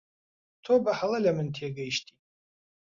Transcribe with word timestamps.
تۆ 0.63 0.73
بەهەڵە 0.85 1.19
لە 1.25 1.31
من 1.37 1.47
تێگەیشتی. 1.55 2.15